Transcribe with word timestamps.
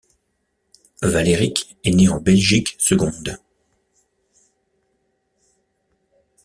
Valéric 1.03 1.77
est 1.83 1.91
né 1.91 2.09
en 2.09 2.19
Belgique 2.19 2.75
seconde. 2.79 3.37